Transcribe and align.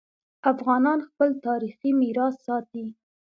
افغانان 0.51 0.99
خپل 1.07 1.29
تاریخي 1.45 1.89
میراث 2.01 2.35
ساتي. 2.47 2.83